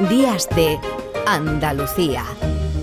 Días 0.00 0.46
de 0.54 0.78
Andalucía. 1.26 2.22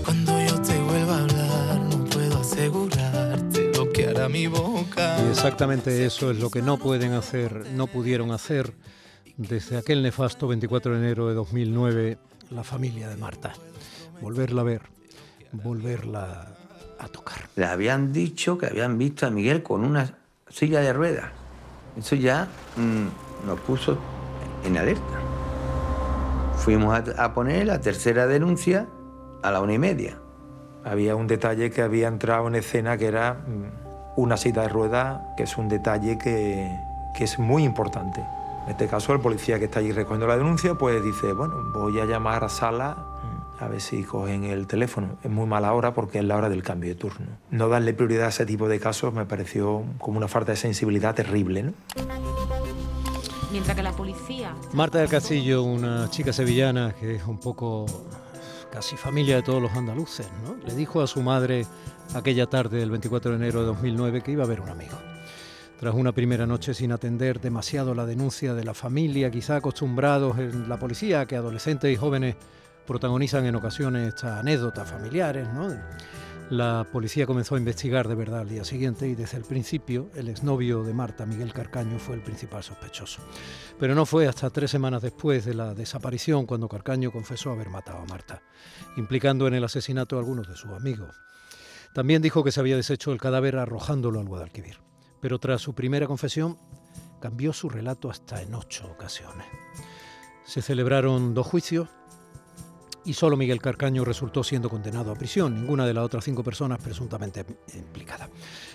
Cuando 0.04 0.32
yo 0.44 0.60
te 0.60 0.76
vuelva 0.80 1.18
a 1.18 1.22
hablar, 1.22 1.80
no 1.82 2.04
puedo 2.06 2.40
asegurarte 2.40 3.70
lo 3.72 3.88
que 3.92 4.08
hará 4.08 4.28
mi 4.28 4.48
boca. 4.48 5.22
Y 5.24 5.30
exactamente 5.30 6.04
eso 6.04 6.32
es 6.32 6.40
lo 6.40 6.50
que 6.50 6.60
no 6.60 6.76
pueden 6.76 7.12
hacer, 7.12 7.68
no 7.70 7.86
pudieron 7.86 8.32
hacer 8.32 8.74
desde 9.36 9.78
aquel 9.78 10.02
nefasto 10.02 10.48
24 10.48 10.94
de 10.94 10.98
enero 10.98 11.28
de 11.28 11.34
2009 11.34 12.18
la 12.50 12.64
familia 12.64 13.08
de 13.08 13.16
Marta. 13.16 13.52
Volverla 14.20 14.62
a 14.62 14.64
ver, 14.64 14.82
volverla 15.52 16.48
a 16.98 17.06
tocar. 17.06 17.48
Le 17.54 17.66
habían 17.66 18.12
dicho 18.12 18.58
que 18.58 18.66
habían 18.66 18.98
visto 18.98 19.24
a 19.24 19.30
Miguel 19.30 19.62
con 19.62 19.84
una 19.84 20.18
silla 20.48 20.80
de 20.80 20.92
ruedas. 20.92 21.30
Eso 21.96 22.16
ya 22.16 22.48
mm, 22.76 23.46
nos 23.46 23.60
puso 23.60 23.98
en 24.64 24.76
alerta. 24.78 25.33
Fuimos 26.64 26.94
a, 26.94 27.22
a 27.22 27.34
poner 27.34 27.66
la 27.66 27.78
tercera 27.82 28.26
denuncia 28.26 28.88
a 29.42 29.50
la 29.50 29.60
una 29.60 29.74
y 29.74 29.78
media. 29.78 30.16
Había 30.82 31.14
un 31.14 31.26
detalle 31.26 31.70
que 31.70 31.82
había 31.82 32.08
entrado 32.08 32.48
en 32.48 32.54
escena 32.54 32.96
que 32.96 33.04
era 33.04 33.34
mm, 33.34 34.16
una 34.16 34.38
silla 34.38 34.62
de 34.62 34.68
ruedas, 34.70 35.20
que 35.36 35.42
es 35.42 35.58
un 35.58 35.68
detalle 35.68 36.16
que, 36.16 36.74
que 37.14 37.24
es 37.24 37.38
muy 37.38 37.64
importante. 37.64 38.24
En 38.64 38.70
este 38.70 38.88
caso, 38.88 39.12
el 39.12 39.20
policía 39.20 39.58
que 39.58 39.66
está 39.66 39.80
allí 39.80 39.92
recogiendo 39.92 40.26
la 40.26 40.38
denuncia, 40.38 40.74
pues 40.74 41.04
dice, 41.04 41.34
bueno, 41.34 41.54
voy 41.74 42.00
a 42.00 42.06
llamar 42.06 42.44
a 42.44 42.48
sala 42.48 42.96
mm, 42.96 43.62
a 43.62 43.68
ver 43.68 43.82
si 43.82 44.02
cogen 44.02 44.44
el 44.44 44.66
teléfono. 44.66 45.18
Es 45.22 45.30
muy 45.30 45.46
mala 45.46 45.70
hora 45.74 45.92
porque 45.92 46.20
es 46.20 46.24
la 46.24 46.38
hora 46.38 46.48
del 46.48 46.62
cambio 46.62 46.88
de 46.88 46.96
turno. 46.96 47.26
No 47.50 47.68
darle 47.68 47.92
prioridad 47.92 48.24
a 48.24 48.28
ese 48.30 48.46
tipo 48.46 48.68
de 48.68 48.80
casos 48.80 49.12
me 49.12 49.26
pareció 49.26 49.84
como 49.98 50.16
una 50.16 50.28
falta 50.28 50.52
de 50.52 50.56
sensibilidad 50.56 51.14
terrible, 51.14 51.62
¿no? 51.62 51.72
Mientras 53.54 53.76
que 53.76 53.84
la 53.84 53.92
policía... 53.92 54.52
Marta 54.72 54.98
del 54.98 55.08
Castillo, 55.08 55.62
una 55.62 56.10
chica 56.10 56.32
sevillana 56.32 56.92
que 56.92 57.14
es 57.14 57.24
un 57.24 57.38
poco 57.38 57.86
casi 58.72 58.96
familia 58.96 59.36
de 59.36 59.42
todos 59.42 59.62
los 59.62 59.70
andaluces, 59.74 60.26
¿no? 60.42 60.56
Le 60.66 60.74
dijo 60.74 61.00
a 61.00 61.06
su 61.06 61.22
madre 61.22 61.64
aquella 62.16 62.46
tarde 62.46 62.78
del 62.78 62.90
24 62.90 63.30
de 63.30 63.36
enero 63.36 63.60
de 63.60 63.66
2009 63.66 64.22
que 64.22 64.32
iba 64.32 64.42
a 64.42 64.48
ver 64.48 64.60
un 64.60 64.70
amigo. 64.70 64.98
Tras 65.78 65.94
una 65.94 66.10
primera 66.10 66.48
noche 66.48 66.74
sin 66.74 66.90
atender 66.90 67.40
demasiado 67.40 67.94
la 67.94 68.04
denuncia 68.06 68.54
de 68.54 68.64
la 68.64 68.74
familia, 68.74 69.30
quizá 69.30 69.54
acostumbrados 69.54 70.36
en 70.40 70.68
la 70.68 70.76
policía 70.76 71.24
que 71.24 71.36
adolescentes 71.36 71.92
y 71.92 71.96
jóvenes 71.96 72.34
protagonizan 72.84 73.46
en 73.46 73.54
ocasiones 73.54 74.08
estas 74.08 74.40
anécdotas 74.40 74.90
familiares, 74.90 75.46
¿no? 75.54 75.68
La 76.50 76.86
policía 76.92 77.26
comenzó 77.26 77.54
a 77.54 77.58
investigar 77.58 78.06
de 78.06 78.14
verdad 78.14 78.40
al 78.40 78.48
día 78.48 78.64
siguiente 78.64 79.08
y 79.08 79.14
desde 79.14 79.38
el 79.38 79.44
principio 79.44 80.10
el 80.14 80.28
exnovio 80.28 80.84
de 80.84 80.92
Marta, 80.92 81.24
Miguel 81.24 81.54
Carcaño, 81.54 81.98
fue 81.98 82.16
el 82.16 82.22
principal 82.22 82.62
sospechoso. 82.62 83.22
Pero 83.78 83.94
no 83.94 84.04
fue 84.04 84.28
hasta 84.28 84.50
tres 84.50 84.70
semanas 84.70 85.00
después 85.00 85.46
de 85.46 85.54
la 85.54 85.74
desaparición 85.74 86.44
cuando 86.44 86.68
Carcaño 86.68 87.10
confesó 87.10 87.50
haber 87.50 87.70
matado 87.70 87.98
a 87.98 88.04
Marta, 88.04 88.42
implicando 88.98 89.46
en 89.48 89.54
el 89.54 89.64
asesinato 89.64 90.16
a 90.16 90.18
algunos 90.18 90.46
de 90.46 90.56
sus 90.56 90.70
amigos. 90.72 91.16
También 91.94 92.20
dijo 92.20 92.44
que 92.44 92.52
se 92.52 92.60
había 92.60 92.76
deshecho 92.76 93.12
el 93.12 93.20
cadáver 93.20 93.56
arrojándolo 93.56 94.20
al 94.20 94.28
Guadalquivir. 94.28 94.80
Pero 95.20 95.38
tras 95.38 95.62
su 95.62 95.74
primera 95.74 96.06
confesión 96.06 96.58
cambió 97.20 97.54
su 97.54 97.70
relato 97.70 98.10
hasta 98.10 98.42
en 98.42 98.54
ocho 98.54 98.86
ocasiones. 98.86 99.46
Se 100.44 100.60
celebraron 100.60 101.32
dos 101.32 101.46
juicios 101.46 101.88
y 103.04 103.12
solo 103.12 103.36
Miguel 103.36 103.60
Carcaño 103.60 104.04
resultó 104.04 104.42
siendo 104.42 104.70
condenado 104.70 105.12
a 105.12 105.14
prisión, 105.14 105.54
ninguna 105.54 105.86
de 105.86 105.94
las 105.94 106.04
otras 106.04 106.24
cinco 106.24 106.42
personas 106.42 106.78
presuntamente 106.82 107.44
implicadas. 107.74 108.30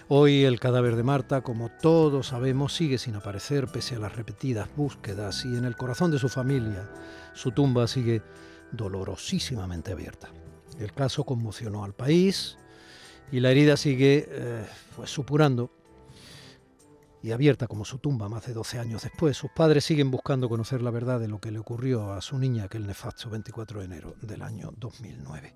Hoy 0.08 0.44
el 0.44 0.60
cadáver 0.60 0.96
de 0.96 1.04
Marta, 1.04 1.42
como 1.42 1.70
todos 1.70 2.28
sabemos, 2.28 2.74
sigue 2.74 2.98
sin 2.98 3.16
aparecer 3.16 3.68
pese 3.68 3.96
a 3.96 4.00
las 4.00 4.16
repetidas 4.16 4.70
búsquedas 4.76 5.46
y 5.46 5.56
en 5.56 5.66
el 5.66 5.76
corazón 5.76 6.12
de 6.12 6.20
su 6.20 6.30
familia 6.30 6.90
su 7.34 7.52
tumba 7.52 7.88
sigue 7.88 8.22
dolorosísimamente 8.72 9.92
abierta. 9.92 10.30
El 10.80 10.94
caso 10.94 11.24
conmocionó 11.24 11.84
al 11.84 11.94
país 11.94 12.58
y 13.32 13.40
la 13.40 13.52
herida 13.52 13.78
sigue 13.78 14.28
eh, 14.30 14.66
pues, 14.96 15.10
supurando 15.10 15.72
y 17.22 17.32
abierta 17.32 17.68
como 17.68 17.86
su 17.86 17.98
tumba 17.98 18.30
más 18.30 18.46
de 18.46 18.54
12 18.54 18.80
años 18.80 19.04
después. 19.04 19.36
Sus 19.36 19.52
padres 19.52 19.84
siguen 19.84 20.12
buscando 20.12 20.48
conocer 20.48 20.82
la 20.82 20.92
verdad 20.92 21.20
de 21.20 21.28
lo 21.28 21.40
que 21.40 21.52
le 21.52 21.60
ocurrió 21.60 22.14
a 22.14 22.22
su 22.22 22.38
niña 22.38 22.66
aquel 22.66 22.88
nefasto 22.88 23.30
24 23.30 23.80
de 23.80 23.86
enero 23.86 24.16
del 24.22 24.42
año 24.42 24.72
2009. 24.78 25.54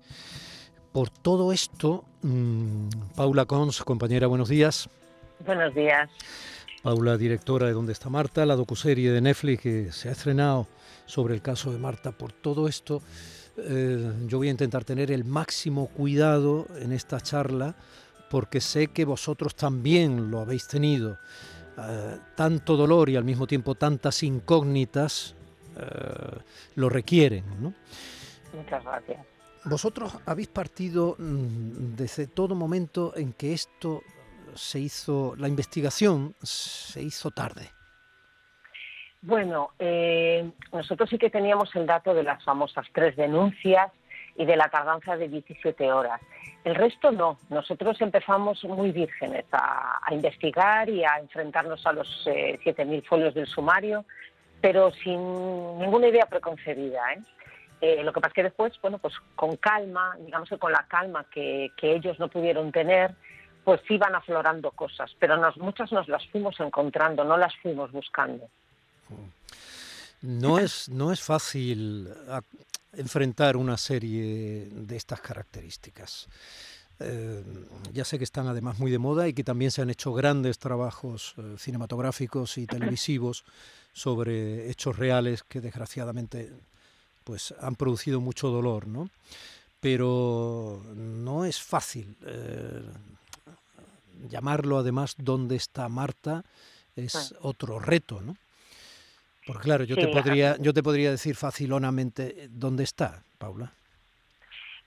Por 0.92 1.10
todo 1.10 1.52
esto, 1.52 2.04
mmm, 2.22 2.88
Paula 3.16 3.46
Cons, 3.46 3.82
compañera, 3.82 4.26
buenos 4.26 4.48
días. 4.48 4.88
Buenos 5.44 5.74
días. 5.74 6.08
Paula, 6.82 7.16
directora 7.16 7.66
de 7.66 7.72
¿Dónde 7.72 7.92
está 7.92 8.10
Marta?, 8.10 8.44
la 8.44 8.56
docuserie 8.56 9.10
de 9.10 9.20
Netflix 9.20 9.62
que 9.62 9.92
se 9.92 10.08
ha 10.08 10.12
estrenado 10.12 10.68
sobre 11.06 11.34
el 11.34 11.42
caso 11.42 11.72
de 11.72 11.78
Marta. 11.78 12.12
Por 12.12 12.32
todo 12.32 12.68
esto, 12.68 13.02
eh, 13.56 14.12
yo 14.26 14.38
voy 14.38 14.48
a 14.48 14.50
intentar 14.50 14.84
tener 14.84 15.10
el 15.10 15.24
máximo 15.24 15.86
cuidado 15.88 16.66
en 16.76 16.92
esta 16.92 17.20
charla 17.20 17.74
porque 18.30 18.60
sé 18.60 18.88
que 18.88 19.04
vosotros 19.04 19.54
también 19.54 20.30
lo 20.30 20.40
habéis 20.40 20.66
tenido. 20.66 21.18
Uh, 21.76 22.20
tanto 22.36 22.76
dolor 22.76 23.10
y 23.10 23.16
al 23.16 23.24
mismo 23.24 23.48
tiempo 23.48 23.74
tantas 23.74 24.22
incógnitas 24.22 25.34
uh, 25.76 26.38
lo 26.76 26.88
requieren. 26.88 27.44
¿no? 27.60 27.74
Muchas 28.52 28.84
gracias. 28.84 29.26
Vosotros 29.64 30.16
habéis 30.24 30.46
partido 30.48 31.16
mmm, 31.18 31.96
desde 31.96 32.28
todo 32.28 32.54
momento 32.54 33.12
en 33.16 33.32
que 33.32 33.52
esto 33.52 34.02
se 34.54 34.78
hizo, 34.78 35.34
la 35.36 35.48
investigación 35.48 36.36
se 36.42 37.02
hizo 37.02 37.32
tarde. 37.32 37.70
Bueno, 39.20 39.70
eh, 39.78 40.48
nosotros 40.72 41.10
sí 41.10 41.18
que 41.18 41.30
teníamos 41.30 41.74
el 41.74 41.86
dato 41.86 42.14
de 42.14 42.22
las 42.22 42.44
famosas 42.44 42.86
tres 42.92 43.16
denuncias 43.16 43.90
y 44.36 44.44
de 44.44 44.56
la 44.56 44.68
tardanza 44.68 45.16
de 45.16 45.28
17 45.28 45.92
horas. 45.92 46.20
El 46.64 46.74
resto 46.74 47.12
no. 47.12 47.38
Nosotros 47.50 48.00
empezamos 48.00 48.64
muy 48.64 48.90
vírgenes 48.90 49.44
a, 49.52 50.00
a 50.02 50.14
investigar 50.14 50.88
y 50.88 51.04
a 51.04 51.18
enfrentarnos 51.18 51.86
a 51.86 51.92
los 51.92 52.08
eh, 52.26 52.58
7.000 52.64 53.04
folios 53.04 53.34
del 53.34 53.46
sumario, 53.46 54.04
pero 54.60 54.90
sin 54.92 55.20
ninguna 55.78 56.08
idea 56.08 56.26
preconcebida. 56.26 57.12
¿eh? 57.12 57.22
Eh, 57.80 58.02
lo 58.02 58.12
que 58.12 58.20
pasa 58.20 58.28
es 58.28 58.34
que 58.34 58.42
después, 58.44 58.72
bueno, 58.80 58.98
pues 58.98 59.14
con 59.36 59.56
calma, 59.56 60.16
digamos 60.18 60.48
que 60.48 60.58
con 60.58 60.72
la 60.72 60.86
calma 60.88 61.26
que, 61.30 61.70
que 61.76 61.94
ellos 61.94 62.18
no 62.18 62.28
pudieron 62.28 62.72
tener, 62.72 63.14
pues 63.62 63.80
iban 63.88 64.14
aflorando 64.14 64.70
cosas, 64.70 65.14
pero 65.18 65.36
nos, 65.36 65.56
muchas 65.58 65.92
nos 65.92 66.08
las 66.08 66.26
fuimos 66.28 66.58
encontrando, 66.60 67.24
no 67.24 67.36
las 67.36 67.54
fuimos 67.56 67.92
buscando. 67.92 68.48
No 70.22 70.58
es, 70.58 70.88
no 70.88 71.12
es 71.12 71.20
fácil 71.20 72.08
enfrentar 72.96 73.56
una 73.56 73.76
serie 73.76 74.68
de 74.70 74.96
estas 74.96 75.20
características. 75.20 76.28
Eh, 77.00 77.42
ya 77.92 78.04
sé 78.04 78.18
que 78.18 78.24
están 78.24 78.46
además 78.46 78.78
muy 78.78 78.90
de 78.90 78.98
moda 78.98 79.26
y 79.26 79.32
que 79.32 79.42
también 79.42 79.72
se 79.72 79.82
han 79.82 79.90
hecho 79.90 80.12
grandes 80.12 80.58
trabajos 80.58 81.34
eh, 81.38 81.56
cinematográficos 81.58 82.56
y 82.56 82.66
televisivos 82.66 83.44
sobre 83.92 84.70
hechos 84.70 84.96
reales 84.96 85.42
que 85.42 85.60
desgraciadamente 85.60 86.52
pues 87.24 87.54
han 87.60 87.74
producido 87.74 88.20
mucho 88.20 88.48
dolor, 88.48 88.86
¿no? 88.86 89.10
Pero 89.80 90.84
no 90.94 91.44
es 91.44 91.60
fácil 91.60 92.16
eh, 92.26 92.82
llamarlo 94.28 94.78
además 94.78 95.16
dónde 95.18 95.56
está 95.56 95.88
Marta 95.88 96.44
es 96.94 97.34
otro 97.40 97.80
reto, 97.80 98.20
¿no? 98.20 98.36
Porque 99.46 99.62
claro, 99.62 99.84
yo, 99.84 99.94
sí, 99.94 100.02
te 100.02 100.08
podría, 100.08 100.56
yo 100.58 100.72
te 100.72 100.82
podría 100.82 101.10
decir 101.10 101.36
facilonamente 101.36 102.48
dónde 102.50 102.84
está, 102.84 103.22
Paula. 103.38 103.72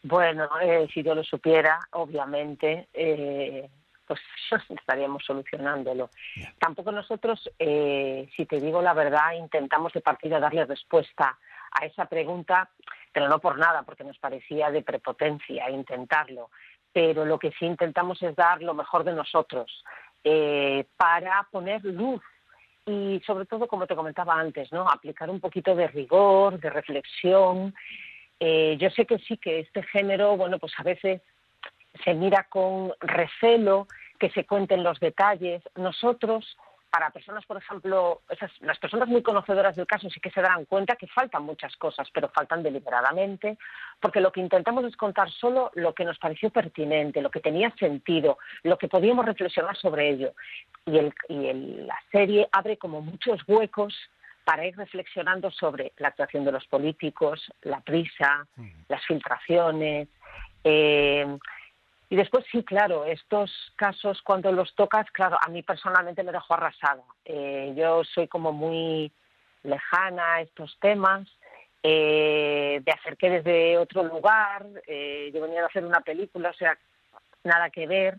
Bueno, 0.04 0.48
eh, 0.62 0.88
si 0.94 1.04
yo 1.04 1.14
lo 1.14 1.24
supiera, 1.24 1.80
obviamente, 1.92 2.88
eh, 2.94 3.70
pues 4.08 4.20
estaríamos 4.70 5.24
solucionándolo. 5.26 6.10
Yeah. 6.36 6.54
Tampoco 6.60 6.92
nosotros, 6.92 7.50
eh, 7.60 8.30
si 8.36 8.46
te 8.46 8.60
digo 8.60 8.82
la 8.82 8.94
verdad, 8.94 9.34
intentamos 9.34 9.94
de 9.94 10.02
partida 10.02 10.40
darle 10.40 10.66
respuesta 10.66 11.38
a 11.72 11.86
esa 11.86 12.06
pregunta, 12.06 12.70
pero 13.12 13.28
no 13.28 13.40
por 13.40 13.58
nada, 13.58 13.84
porque 13.84 14.04
nos 14.04 14.18
parecía 14.18 14.72
de 14.72 14.82
prepotencia 14.82 15.70
intentarlo. 15.70 16.50
Pero 16.94 17.26
lo 17.26 17.38
que 17.38 17.52
sí 17.52 17.66
intentamos 17.66 18.22
es 18.24 18.36
dar 18.36 18.62
lo 18.62 18.74
mejor 18.74 19.04
de 19.04 19.14
nosotros 19.14 19.84
eh, 20.24 20.86
para 20.96 21.48
poner 21.52 21.84
luz 21.84 22.22
y 22.88 23.22
sobre 23.26 23.46
todo, 23.46 23.68
como 23.68 23.86
te 23.86 23.96
comentaba 23.96 24.40
antes, 24.40 24.72
¿no? 24.72 24.88
aplicar 24.90 25.30
un 25.30 25.40
poquito 25.40 25.76
de 25.76 25.88
rigor, 25.88 26.60
de 26.60 26.70
reflexión. 26.70 27.76
Eh, 28.40 28.78
yo 28.80 28.90
sé 28.92 29.06
que 29.06 29.20
sí, 29.20 29.38
que 29.38 29.60
este 29.60 29.84
género, 29.84 30.38
bueno, 30.38 30.58
pues 30.58 30.74
a 30.78 30.84
veces 30.84 31.22
se 32.04 32.14
mira 32.14 32.48
con 32.50 32.94
recelo 33.02 33.88
que 34.20 34.30
se 34.32 34.46
cuenten 34.46 34.84
los 34.84 35.00
detalles. 35.00 35.62
Nosotros, 35.76 36.58
para 36.90 37.10
personas, 37.10 37.46
por 37.46 37.58
ejemplo, 37.58 38.22
esas, 38.30 38.52
las 38.62 38.80
personas 38.80 39.08
muy 39.08 39.22
conocedoras 39.22 39.76
del 39.76 39.88
caso 39.88 40.10
sí 40.10 40.20
que 40.20 40.32
se 40.32 40.42
darán 40.42 40.66
cuenta 40.66 40.96
que 40.96 41.08
faltan 41.08 41.44
muchas 41.44 41.76
cosas, 41.78 42.08
pero 42.14 42.30
faltan 42.30 42.64
deliberadamente, 42.64 43.58
porque 44.00 44.22
lo 44.22 44.32
que 44.32 44.42
intentamos 44.42 44.86
es 44.86 44.96
contar 44.96 45.30
solo 45.32 45.72
lo 45.76 45.94
que 45.94 46.06
nos 46.06 46.18
pareció 46.18 46.50
pertinente, 46.50 47.22
lo 47.22 47.32
que 47.32 47.40
tenía 47.40 47.72
sentido, 47.78 48.38
lo 48.64 48.78
que 48.78 48.88
podíamos 48.88 49.26
reflexionar 49.26 49.76
sobre 49.76 50.10
ello. 50.10 50.34
Y, 50.86 50.98
el, 50.98 51.14
y 51.28 51.48
el, 51.48 51.88
la 51.88 52.00
serie 52.12 52.48
abre 52.52 52.78
como 52.78 53.02
muchos 53.02 53.42
huecos 53.48 53.94
para 54.46 54.66
ir 54.66 54.78
reflexionando 54.78 55.52
sobre 55.52 55.92
la 55.98 56.08
actuación 56.08 56.46
de 56.46 56.54
los 56.54 56.66
políticos, 56.68 57.52
la 57.64 57.82
prisa, 57.82 58.48
las 58.88 59.06
filtraciones. 59.06 60.08
Eh, 60.64 61.38
y 62.10 62.16
después 62.16 62.46
sí, 62.52 62.64
claro, 62.64 63.06
estos 63.06 63.52
casos 63.76 64.22
cuando 64.22 64.52
los 64.52 64.74
tocas, 64.76 65.10
claro, 65.12 65.38
a 65.42 65.50
mí 65.50 65.62
personalmente 65.62 66.24
me 66.24 66.32
dejó 66.32 66.54
arrasada. 66.54 67.04
Eh, 67.26 67.74
yo 67.76 68.04
soy 68.04 68.28
como 68.28 68.54
muy 68.54 69.12
lejana 69.64 70.36
a 70.36 70.42
estos 70.42 70.78
temas, 70.80 71.28
eh, 71.84 72.82
me 72.86 72.92
acerqué 72.92 73.30
desde 73.30 73.78
otro 73.78 74.04
lugar, 74.04 74.66
eh, 74.88 75.32
yo 75.34 75.42
venía 75.42 75.64
a 75.64 75.68
hacer 75.68 75.86
una 75.86 76.02
película, 76.02 76.50
o 76.50 76.54
sea, 76.54 76.78
nada 77.44 77.70
que 77.70 77.88
ver, 77.88 78.18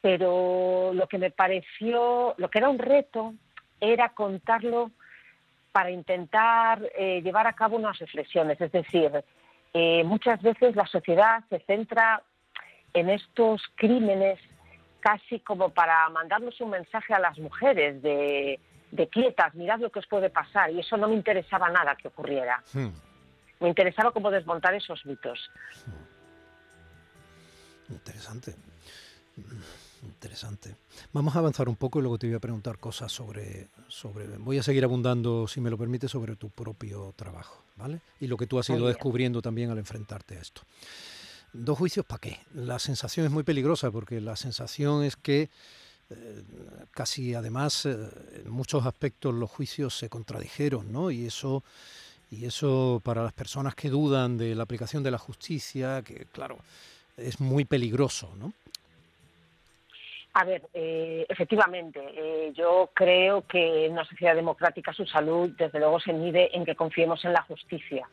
pero 0.00 0.92
lo 0.94 1.06
que 1.06 1.18
me 1.18 1.30
pareció, 1.30 2.34
lo 2.38 2.48
que 2.48 2.58
era 2.58 2.68
un 2.68 2.78
reto, 2.78 3.34
era 3.80 4.08
contarlo 4.10 4.90
para 5.72 5.90
intentar 5.90 6.82
eh, 6.96 7.20
llevar 7.22 7.46
a 7.46 7.52
cabo 7.52 7.76
unas 7.76 7.98
reflexiones. 7.98 8.60
Es 8.60 8.72
decir, 8.72 9.24
muchas 10.04 10.42
veces 10.42 10.74
la 10.74 10.86
sociedad 10.86 11.44
se 11.48 11.60
centra 11.60 12.22
en 12.94 13.10
estos 13.10 13.62
crímenes 13.76 14.38
casi 15.00 15.40
como 15.40 15.70
para 15.70 16.08
mandarnos 16.10 16.60
un 16.60 16.70
mensaje 16.70 17.14
a 17.14 17.18
las 17.18 17.38
mujeres 17.38 18.02
de, 18.02 18.58
de 18.90 19.08
quietas, 19.08 19.54
mirad 19.54 19.78
lo 19.78 19.90
que 19.90 20.00
os 20.00 20.06
puede 20.06 20.30
pasar. 20.30 20.70
Y 20.70 20.80
eso 20.80 20.96
no 20.96 21.08
me 21.08 21.14
interesaba 21.14 21.68
nada 21.70 21.94
que 21.96 22.08
ocurriera. 22.08 22.62
Hmm. 22.72 22.88
Me 23.60 23.68
interesaba 23.68 24.12
como 24.12 24.30
desmontar 24.30 24.74
esos 24.74 25.04
mitos. 25.06 25.50
Interesante. 27.88 28.54
Interesante. 30.02 30.76
Vamos 31.12 31.34
a 31.34 31.40
avanzar 31.40 31.68
un 31.68 31.76
poco 31.76 31.98
y 31.98 32.02
luego 32.02 32.18
te 32.18 32.28
voy 32.28 32.36
a 32.36 32.40
preguntar 32.40 32.78
cosas 32.78 33.10
sobre, 33.10 33.68
sobre. 33.88 34.26
Voy 34.38 34.58
a 34.58 34.62
seguir 34.62 34.84
abundando, 34.84 35.48
si 35.48 35.60
me 35.60 35.70
lo 35.70 35.78
permite, 35.78 36.08
sobre 36.08 36.36
tu 36.36 36.50
propio 36.50 37.12
trabajo, 37.16 37.64
¿vale? 37.76 38.00
Y 38.20 38.26
lo 38.28 38.36
que 38.36 38.46
tú 38.46 38.58
has 38.58 38.68
Muy 38.68 38.78
ido 38.78 38.86
bien. 38.86 38.94
descubriendo 38.94 39.42
también 39.42 39.70
al 39.70 39.78
enfrentarte 39.78 40.38
a 40.38 40.40
esto. 40.40 40.62
Dos 41.52 41.78
juicios, 41.78 42.04
¿para 42.06 42.20
qué? 42.20 42.38
La 42.54 42.78
sensación 42.78 43.26
es 43.26 43.32
muy 43.32 43.42
peligrosa 43.42 43.90
porque 43.90 44.20
la 44.20 44.36
sensación 44.36 45.04
es 45.04 45.16
que 45.16 45.48
eh, 46.10 46.42
casi 46.90 47.34
además 47.34 47.86
eh, 47.86 47.96
en 48.44 48.50
muchos 48.50 48.86
aspectos 48.86 49.34
los 49.34 49.50
juicios 49.50 49.96
se 49.96 50.08
contradijeron, 50.08 50.92
¿no? 50.92 51.10
Y 51.10 51.26
eso 51.26 51.62
y 52.30 52.44
eso 52.44 53.00
para 53.04 53.22
las 53.22 53.32
personas 53.32 53.74
que 53.74 53.88
dudan 53.88 54.36
de 54.36 54.54
la 54.54 54.62
aplicación 54.64 55.02
de 55.02 55.10
la 55.10 55.18
justicia, 55.18 56.02
que 56.02 56.26
claro, 56.26 56.58
es 57.16 57.40
muy 57.40 57.64
peligroso, 57.64 58.34
¿no? 58.38 58.52
A 60.34 60.44
ver, 60.44 60.62
eh, 60.72 61.26
efectivamente, 61.28 62.00
eh, 62.14 62.52
yo 62.54 62.90
creo 62.94 63.44
que 63.46 63.86
en 63.86 63.92
una 63.92 64.04
sociedad 64.04 64.36
democrática 64.36 64.92
su 64.92 65.04
salud, 65.06 65.50
desde 65.58 65.80
luego, 65.80 65.98
se 65.98 66.12
mide 66.12 66.56
en 66.56 66.64
que 66.64 66.76
confiemos 66.76 67.24
en 67.24 67.32
la 67.32 67.42
justicia. 67.42 68.08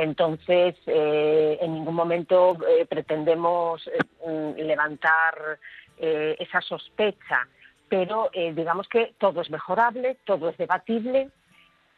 Entonces, 0.00 0.76
eh, 0.86 1.58
en 1.60 1.74
ningún 1.74 1.96
momento 1.96 2.56
eh, 2.68 2.86
pretendemos 2.86 3.84
eh, 3.88 3.98
mm, 4.24 4.60
levantar 4.60 5.58
eh, 5.98 6.36
esa 6.38 6.60
sospecha, 6.60 7.48
pero 7.88 8.30
digamos 8.32 8.86
que 8.88 9.14
todo 9.18 9.40
es 9.40 9.50
mejorable, 9.50 10.18
todo 10.24 10.50
es 10.50 10.56
debatible 10.56 11.30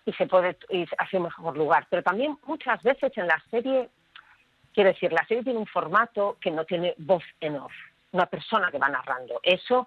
y 0.07 0.13
se 0.15 0.27
puede 0.27 0.57
ir 0.71 0.89
hacia 0.97 1.19
un 1.19 1.25
mejor 1.25 1.59
lugar. 1.59 1.89
Pero 1.91 2.03
también 2.03 2.39
muchas 2.47 2.83
veces 2.83 3.13
en 3.19 3.27
la 3.27 3.43
serie, 3.51 3.91
quiero 4.73 4.91
decir, 4.91 5.13
la 5.13 5.27
serie 5.27 5.43
tiene 5.43 5.59
un 5.59 5.67
formato 5.67 6.39
que 6.41 6.51
no 6.51 6.65
tiene 6.65 6.95
voz 6.97 7.25
en 7.41 7.57
off 7.57 7.73
una 8.13 8.27
persona 8.27 8.71
que 8.71 8.79
va 8.79 8.89
narrando. 8.89 9.41
Eso 9.43 9.87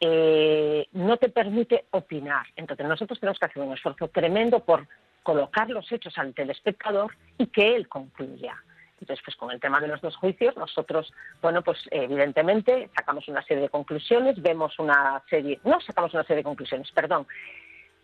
no 0.00 1.16
te 1.16 1.28
permite 1.30 1.86
opinar. 1.90 2.46
Entonces 2.54 2.86
nosotros 2.86 3.18
tenemos 3.18 3.38
que 3.38 3.46
hacer 3.46 3.62
un 3.62 3.72
esfuerzo 3.72 4.08
tremendo 4.08 4.60
por 4.60 4.86
colocar 5.28 5.68
los 5.68 5.92
hechos 5.92 6.16
ante 6.16 6.40
el 6.40 6.48
espectador 6.48 7.14
y 7.36 7.48
que 7.48 7.76
él 7.76 7.86
concluya. 7.86 8.56
Entonces, 8.98 9.22
pues 9.22 9.36
con 9.36 9.50
el 9.50 9.60
tema 9.60 9.78
de 9.78 9.86
los 9.86 10.00
dos 10.00 10.16
juicios, 10.16 10.56
nosotros, 10.56 11.12
bueno, 11.42 11.60
pues 11.60 11.78
evidentemente 11.90 12.88
sacamos 12.96 13.28
una 13.28 13.42
serie 13.42 13.64
de 13.64 13.68
conclusiones, 13.68 14.40
vemos 14.40 14.78
una 14.78 15.22
serie, 15.28 15.60
no 15.64 15.82
sacamos 15.82 16.14
una 16.14 16.22
serie 16.22 16.38
de 16.38 16.44
conclusiones, 16.44 16.90
perdón, 16.92 17.26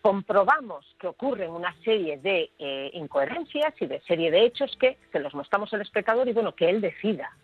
comprobamos 0.03 0.85
que 1.01 1.07
ocurren 1.07 1.51
una 1.51 1.75
serie 1.83 2.19
de 2.19 2.51
eh, 2.59 2.91
incoherencias 2.93 3.73
y 3.81 3.87
de 3.87 4.03
serie 4.03 4.31
de 4.31 4.45
hechos 4.45 4.77
que 4.79 4.99
se 5.11 5.19
los 5.19 5.33
mostramos 5.33 5.73
al 5.73 5.81
espectador 5.81 6.29
y 6.29 6.35
bueno, 6.35 6.55
que 6.55 6.69
él 6.69 6.83
decida 6.83 7.35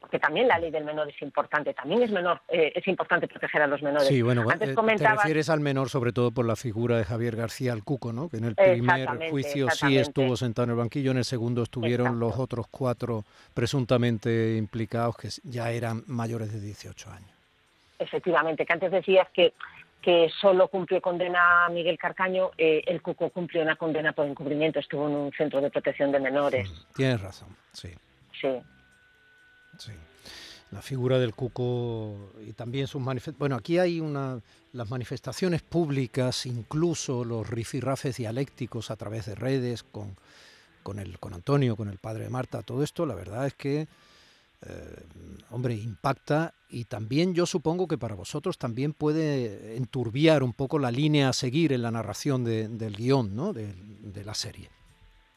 porque 0.00 0.18
también 0.18 0.48
la 0.48 0.58
ley 0.58 0.70
del 0.70 0.84
menor 0.84 1.08
es 1.08 1.20
importante, 1.22 1.74
también 1.74 2.02
es 2.02 2.10
menor, 2.10 2.40
eh, 2.48 2.72
es 2.74 2.88
importante 2.88 3.28
proteger 3.28 3.62
a 3.62 3.66
los 3.66 3.82
menores. 3.82 4.08
Sí, 4.08 4.22
bueno, 4.22 4.42
Antes 4.50 4.68
eh, 4.68 4.72
te 4.72 4.74
comentabas- 4.74 5.18
refieres 5.18 5.50
al 5.50 5.60
menor 5.60 5.88
sobre 5.90 6.12
todo 6.12 6.30
por 6.32 6.46
la 6.46 6.56
figura 6.56 6.96
de 6.96 7.04
Javier 7.04 7.36
García 7.36 7.72
el 7.74 7.84
Cuco, 7.84 8.12
¿no? 8.12 8.28
Que 8.28 8.38
en 8.38 8.44
el 8.44 8.54
primer 8.54 9.30
juicio 9.30 9.70
sí 9.70 9.98
estuvo 9.98 10.36
sentado 10.36 10.64
en 10.64 10.70
el 10.70 10.76
banquillo, 10.76 11.10
en 11.10 11.18
el 11.18 11.24
segundo 11.24 11.62
estuvieron 11.62 12.18
los 12.18 12.38
otros 12.38 12.66
cuatro 12.70 13.24
presuntamente 13.54 14.56
implicados 14.56 15.16
que 15.16 15.28
ya 15.44 15.70
eran 15.70 16.02
mayores 16.06 16.52
de 16.52 16.60
18 16.60 17.10
años. 17.10 17.30
Efectivamente, 17.98 18.64
que 18.64 18.72
antes 18.72 18.90
decías 18.90 19.28
que, 19.34 19.52
que 20.00 20.30
solo 20.40 20.68
cumplió 20.68 21.00
condena 21.02 21.68
Miguel 21.70 21.98
Carcaño, 21.98 22.50
eh, 22.56 22.82
el 22.86 23.02
Cuco 23.02 23.28
cumplió 23.28 23.62
una 23.62 23.76
condena 23.76 24.12
por 24.12 24.26
encubrimiento, 24.26 24.78
estuvo 24.80 25.06
en 25.08 25.14
un 25.14 25.32
centro 25.32 25.60
de 25.60 25.70
protección 25.70 26.10
de 26.10 26.18
menores. 26.20 26.68
Mm, 26.70 26.94
Tienes 26.96 27.20
razón, 27.20 27.48
sí, 27.72 27.90
Sí. 28.40 28.48
Sí. 29.80 29.92
La 30.70 30.82
figura 30.82 31.18
del 31.18 31.34
Cuco 31.34 32.30
y 32.46 32.52
también 32.52 32.86
sus 32.86 33.00
manifestaciones. 33.02 33.38
Bueno, 33.40 33.56
aquí 33.56 33.78
hay 33.78 33.98
una. 33.98 34.40
Las 34.72 34.88
manifestaciones 34.88 35.62
públicas, 35.62 36.46
incluso 36.46 37.24
los 37.24 37.50
rifirrafes 37.50 38.18
dialécticos 38.18 38.92
a 38.92 38.96
través 38.96 39.26
de 39.26 39.34
redes 39.34 39.82
con, 39.82 40.14
con, 40.84 41.00
el, 41.00 41.18
con 41.18 41.34
Antonio, 41.34 41.74
con 41.74 41.88
el 41.88 41.98
padre 41.98 42.22
de 42.24 42.30
Marta, 42.30 42.62
todo 42.62 42.84
esto, 42.84 43.04
la 43.04 43.16
verdad 43.16 43.48
es 43.48 43.54
que, 43.54 43.88
eh, 44.64 44.96
hombre, 45.50 45.74
impacta 45.74 46.54
y 46.68 46.84
también 46.84 47.34
yo 47.34 47.46
supongo 47.46 47.88
que 47.88 47.98
para 47.98 48.14
vosotros 48.14 48.58
también 48.58 48.92
puede 48.92 49.76
enturbiar 49.76 50.44
un 50.44 50.52
poco 50.52 50.78
la 50.78 50.92
línea 50.92 51.30
a 51.30 51.32
seguir 51.32 51.72
en 51.72 51.82
la 51.82 51.90
narración 51.90 52.44
de- 52.44 52.68
del 52.68 52.94
guion, 52.94 53.34
¿no? 53.34 53.52
de, 53.52 53.74
de 53.74 54.24
la 54.24 54.34
serie. 54.34 54.70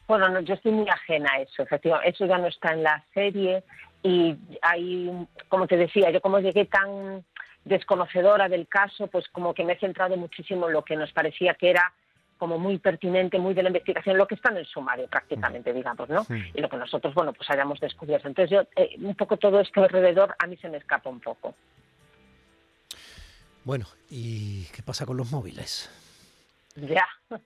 Bueno, 0.08 0.30
no, 0.30 0.42
yo 0.42 0.54
estoy 0.54 0.74
muy 0.74 0.88
ajena 0.90 1.32
a 1.34 1.42
eso, 1.42 1.64
efectivamente. 1.64 2.10
Eso 2.12 2.28
ya 2.28 2.38
no 2.38 2.46
está 2.46 2.74
en 2.74 2.84
la 2.84 3.04
serie 3.16 3.64
y 4.04 4.38
hay, 4.62 5.28
como 5.48 5.66
te 5.66 5.78
decía, 5.78 6.12
yo 6.12 6.22
como 6.22 6.40
llegué 6.40 6.66
tan 6.66 7.24
desconocedora 7.64 8.50
del 8.50 8.68
caso, 8.68 9.08
pues 9.08 9.28
como 9.30 9.54
que 9.54 9.64
me 9.64 9.74
he 9.74 9.80
centrado 9.80 10.18
muchísimo 10.18 10.68
en 10.68 10.74
lo 10.74 10.84
que 10.84 10.98
nos 10.98 11.12
parecía 11.14 11.54
que 11.54 11.70
era 11.70 11.94
como 12.38 12.60
muy 12.60 12.78
pertinente, 12.78 13.40
muy 13.40 13.54
de 13.54 13.64
la 13.64 13.70
investigación, 13.70 14.18
lo 14.18 14.28
que 14.28 14.36
está 14.36 14.50
en 14.50 14.58
el 14.58 14.66
sumario 14.66 15.08
prácticamente, 15.08 15.72
digamos, 15.72 16.10
¿no? 16.10 16.26
Sí. 16.26 16.34
Y 16.54 16.60
lo 16.60 16.68
que 16.68 16.76
nosotros, 16.76 17.14
bueno, 17.14 17.32
pues 17.32 17.50
hayamos 17.50 17.80
descubierto. 17.80 18.28
Entonces 18.28 18.52
yo, 18.52 18.64
eh, 18.76 18.96
un 18.98 19.16
poco 19.16 19.38
todo 19.38 19.62
esto 19.62 19.82
alrededor 19.82 20.36
a 20.38 20.48
mí 20.48 20.58
se 20.58 20.68
me 20.68 20.78
escapa 20.78 21.10
un 21.10 21.22
poco. 21.22 21.56
Bueno, 23.64 23.86
¿y 24.10 24.66
qué 24.76 24.84
pasa 24.84 25.06
con 25.06 25.16
los 25.16 25.32
móviles? 25.32 25.90
Ya. 26.76 27.08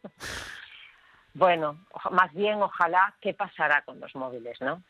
bueno, 1.36 1.86
más 2.10 2.34
bien 2.34 2.60
ojalá 2.64 3.14
qué 3.22 3.36
pasará 3.36 3.84
con 3.84 4.00
los 4.00 4.16
móviles, 4.16 4.60
¿no? 4.62 4.82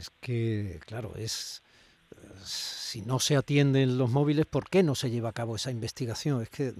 Es 0.00 0.10
que, 0.20 0.80
claro, 0.86 1.12
es 1.16 1.62
si 2.42 3.02
no 3.02 3.18
se 3.18 3.36
atienden 3.36 3.98
los 3.98 4.10
móviles, 4.10 4.46
¿por 4.46 4.68
qué 4.68 4.82
no 4.82 4.94
se 4.94 5.10
lleva 5.10 5.28
a 5.28 5.32
cabo 5.32 5.56
esa 5.56 5.70
investigación? 5.70 6.42
Es 6.42 6.50
que 6.50 6.72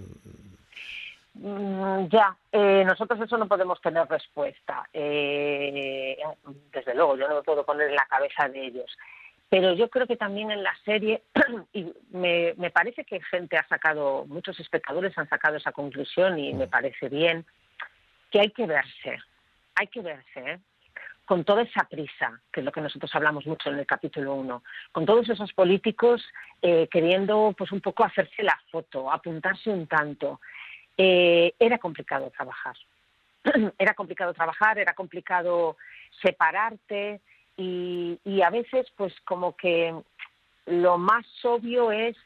Mm, 1.33 2.07
Ya, 2.09 2.35
eh, 2.51 2.83
nosotros 2.85 3.19
eso 3.21 3.37
no 3.37 3.47
podemos 3.47 3.79
tener 3.81 4.07
respuesta. 4.07 4.87
Eh, 4.93 6.17
desde 6.73 6.95
luego, 6.95 7.15
yo 7.17 7.27
no 7.27 7.35
me 7.35 7.43
puedo 7.43 7.65
poner 7.65 7.89
en 7.89 7.95
la 7.95 8.05
cabeza 8.05 8.49
de 8.49 8.67
ellos. 8.67 8.97
Pero 9.49 9.73
yo 9.73 9.89
creo 9.89 10.07
que 10.07 10.17
también 10.17 10.51
en 10.51 10.63
la 10.63 10.75
serie, 10.83 11.23
y 11.73 11.91
me, 12.11 12.53
me 12.57 12.71
parece 12.71 13.03
que 13.05 13.21
gente 13.21 13.57
ha 13.57 13.67
sacado, 13.67 14.25
muchos 14.27 14.59
espectadores 14.59 15.17
han 15.17 15.29
sacado 15.29 15.57
esa 15.57 15.71
conclusión 15.71 16.39
y 16.39 16.53
me 16.53 16.67
parece 16.67 17.09
bien, 17.09 17.45
que 18.29 18.39
hay 18.39 18.51
que 18.51 18.65
verse, 18.65 19.19
hay 19.75 19.87
que 19.87 20.01
verse, 20.01 20.39
¿eh? 20.39 20.59
Con 21.31 21.45
toda 21.45 21.61
esa 21.61 21.85
prisa, 21.85 22.41
que 22.51 22.59
es 22.59 22.65
lo 22.65 22.73
que 22.73 22.81
nosotros 22.81 23.09
hablamos 23.15 23.47
mucho 23.47 23.69
en 23.69 23.79
el 23.79 23.85
capítulo 23.85 24.35
1, 24.35 24.63
con 24.91 25.05
todos 25.05 25.29
esos 25.29 25.53
políticos 25.53 26.21
eh, 26.61 26.89
queriendo 26.91 27.55
pues 27.57 27.71
un 27.71 27.79
poco 27.79 28.03
hacerse 28.03 28.43
la 28.43 28.59
foto, 28.69 29.09
apuntarse 29.09 29.69
un 29.69 29.87
tanto. 29.87 30.41
Eh, 30.97 31.53
era 31.57 31.77
complicado 31.77 32.29
trabajar. 32.31 32.75
era 33.79 33.93
complicado 33.93 34.33
trabajar, 34.33 34.77
era 34.77 34.93
complicado 34.93 35.77
separarte 36.21 37.21
y, 37.55 38.19
a 38.45 38.49
veces 38.49 38.87
pues 38.97 39.13
como 39.23 39.55
que 39.55 39.95
lo 40.65 40.97
más 40.97 41.25
obvio 41.45 41.93
es 41.93 42.17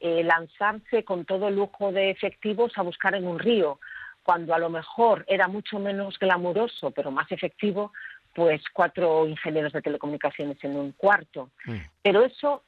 eh, 0.00 0.22
lanzarse 0.22 1.02
con 1.02 1.24
todo 1.24 1.50
lujo 1.50 1.90
de 1.90 2.10
efectivos 2.10 2.70
a 2.76 2.82
buscar 2.82 3.16
en 3.16 3.26
un 3.26 3.40
río, 3.40 3.80
cuando 4.22 4.54
a 4.54 4.58
lo 4.58 4.70
mejor 4.70 5.24
era 5.26 5.48
mucho 5.48 5.78
menos 5.78 6.18
glamuroso 6.18 6.92
pero 6.92 7.10
más 7.10 7.30
efectivo, 7.32 7.92
pues 8.34 8.62
cuatro 8.72 9.26
ingenieros 9.26 9.72
de 9.72 9.82
telecomunicaciones 9.82 10.62
en 10.64 10.76
un 10.76 10.92
cuarto. 10.92 11.50
mm, 11.64 11.76
Pero 12.02 12.24
eso, 12.24 12.62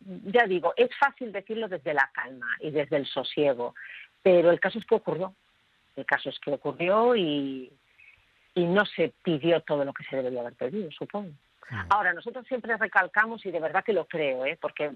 ya 0.00 0.46
digo, 0.46 0.74
es 0.76 0.90
fácil 0.98 1.32
decirlo 1.32 1.68
desde 1.68 1.94
la 1.94 2.10
calma 2.12 2.46
y 2.60 2.70
desde 2.70 2.96
el 2.96 3.06
sosiego. 3.06 3.74
Pero 4.22 4.50
el 4.50 4.60
caso 4.60 4.78
es 4.78 4.86
que 4.86 4.94
ocurrió. 4.94 5.34
El 5.96 6.06
caso 6.06 6.30
es 6.30 6.38
que 6.38 6.52
ocurrió 6.52 7.14
y, 7.14 7.70
y 8.54 8.64
no 8.64 8.84
se 8.86 9.12
pidió 9.22 9.60
todo 9.60 9.84
lo 9.84 9.92
que 9.92 10.04
se 10.04 10.16
debería 10.16 10.40
haber 10.40 10.54
pedido, 10.54 10.90
supongo. 10.90 11.32
Ahora, 11.88 12.12
nosotros 12.12 12.46
siempre 12.46 12.76
recalcamos, 12.76 13.44
y 13.46 13.50
de 13.50 13.60
verdad 13.60 13.82
que 13.82 13.94
lo 13.94 14.04
creo, 14.04 14.44
¿eh? 14.44 14.58
porque 14.60 14.90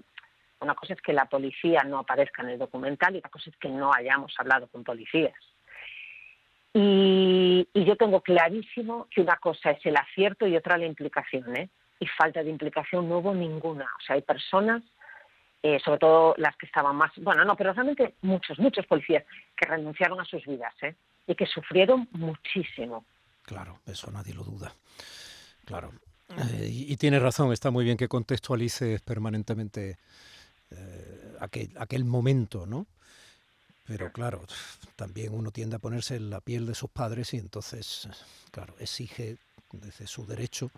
una 0.59 0.75
cosa 0.75 0.93
es 0.93 1.01
que 1.01 1.13
la 1.13 1.25
policía 1.25 1.83
no 1.83 1.99
aparezca 1.99 2.43
en 2.43 2.49
el 2.49 2.59
documental 2.59 3.15
y 3.15 3.19
otra 3.19 3.31
cosa 3.31 3.49
es 3.49 3.57
que 3.57 3.69
no 3.69 3.91
hayamos 3.93 4.33
hablado 4.37 4.67
con 4.67 4.83
policías. 4.83 5.33
Y, 6.73 7.36
yo 7.73 7.95
tengo 7.95 8.21
clarísimo 8.21 9.07
que 9.09 9.21
una 9.21 9.37
cosa 9.37 9.71
es 9.71 9.85
el 9.85 9.95
acierto 9.97 10.47
y 10.47 10.55
otra 10.55 10.77
la 10.77 10.85
implicación, 10.85 11.55
¿eh? 11.55 11.69
Y 11.99 12.07
falta 12.07 12.43
de 12.43 12.49
implicación 12.49 13.09
no 13.09 13.19
hubo 13.19 13.33
ninguna. 13.33 13.85
O 13.85 14.01
sea, 14.05 14.15
hay 14.15 14.21
personas, 14.21 14.83
eh, 15.63 15.79
sobre 15.83 15.99
todo 15.99 16.35
las 16.37 16.55
que 16.57 16.65
estaban 16.65 16.95
más, 16.95 17.11
bueno, 17.17 17.43
no, 17.43 17.55
pero 17.55 17.73
realmente 17.73 18.15
muchos, 18.21 18.59
muchos 18.59 18.85
policías 18.85 19.23
que 19.55 19.67
renunciaron 19.67 20.19
a 20.19 20.25
sus 20.25 20.45
vidas, 20.45 20.73
¿eh? 20.83 20.95
Y 21.25 21.35
que 21.35 21.45
sufrieron 21.45 22.07
muchísimo. 22.11 23.05
Claro, 23.43 23.79
eso 23.85 24.11
nadie 24.11 24.33
lo 24.33 24.43
duda. 24.43 24.73
Claro. 25.65 25.91
Eh, 26.29 26.67
y, 26.69 26.97
tiene 26.97 27.19
razón, 27.19 27.53
está 27.53 27.71
muy 27.71 27.85
bien 27.85 27.97
que 27.97 28.07
contextualices 28.07 29.01
permanentemente 29.01 29.97
eh, 30.71 31.37
aquel, 31.39 31.69
aquel 31.77 32.03
momento, 32.03 32.65
¿no? 32.65 32.85
Pero 33.87 34.11
claro, 34.11 34.45
también 34.95 35.33
uno 35.33 35.51
tiende 35.51 35.77
a 35.77 35.79
ponerse 35.79 36.17
en 36.17 36.29
la 36.29 36.41
piel 36.41 36.65
de 36.65 36.75
sus 36.75 36.89
padres 36.89 37.33
y 37.33 37.37
entonces, 37.37 38.07
claro, 38.51 38.75
exige 38.79 39.37
desde 39.71 40.07
su 40.07 40.25
derecho 40.25 40.69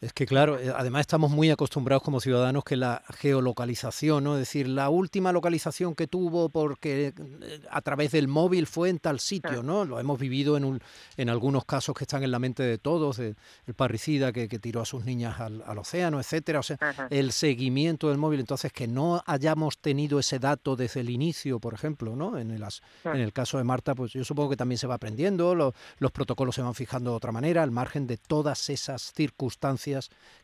es 0.00 0.14
que 0.14 0.24
claro, 0.24 0.58
eh, 0.58 0.72
además 0.74 1.02
estamos 1.02 1.30
muy 1.30 1.50
acostumbrados 1.50 2.02
como 2.02 2.20
ciudadanos 2.20 2.64
que 2.64 2.74
la 2.74 3.02
geolocalización, 3.18 4.24
¿no? 4.24 4.34
Es 4.34 4.40
decir, 4.40 4.66
la 4.66 4.88
última 4.88 5.30
localización 5.30 5.94
que 5.94 6.06
tuvo 6.06 6.48
porque 6.48 7.12
eh, 7.42 7.60
a 7.70 7.82
través 7.82 8.12
del 8.12 8.26
móvil 8.26 8.66
fue 8.66 8.88
en 8.88 8.98
tal 8.98 9.20
sitio, 9.20 9.62
¿no? 9.62 9.84
Lo 9.84 10.00
hemos 10.00 10.18
vivido 10.18 10.56
en, 10.56 10.64
un, 10.64 10.80
en 11.18 11.28
algunos 11.28 11.66
casos 11.66 11.94
que 11.94 12.04
están 12.04 12.22
en 12.22 12.30
la 12.30 12.38
mente 12.38 12.62
de 12.62 12.78
todos, 12.78 13.18
el 13.18 13.36
parricida 13.76 14.32
que, 14.32 14.48
tiró 14.60 14.80
a 14.80 14.86
sus 14.86 15.04
niñas 15.04 15.38
al, 15.38 15.78
océano, 15.78 16.18
etcétera. 16.18 16.60
O 16.60 16.62
sea, 16.62 16.78
el 17.10 17.32
seguimiento 17.32 18.08
del 18.08 18.18
móvil. 18.18 18.40
Entonces, 18.40 18.72
que 18.72 18.88
no 18.88 19.22
hayamos 19.26 19.78
tenido 19.78 20.18
ese 20.18 20.38
dato 20.38 20.76
desde 20.76 21.00
el 21.00 21.10
inicio, 21.10 21.60
por 21.60 21.74
ejemplo, 21.74 22.16
¿no? 22.16 22.38
En 22.38 22.50
el, 22.50 22.64
en 23.04 23.16
el 23.16 23.32
caso 23.34 23.58
de 23.58 23.64
Marta, 23.64 23.94
pues 23.94 24.12
yo 24.12 24.24
supongo 24.24 24.50
que 24.50 24.56
también 24.56 24.78
se 24.78 24.86
va 24.86 24.94
aprendiendo, 24.94 25.54
los 25.54 26.12
protocolos 26.12 26.54
se 26.54 26.62
van 26.62 26.74
fijando 26.74 27.10
de 27.10 27.16
otra 27.16 27.32
manera, 27.32 27.62
al 27.62 27.70
margen 27.70 28.06
de 28.06 28.16
todas 28.16 28.70
esas 28.70 29.12
circunstancias 29.14 29.89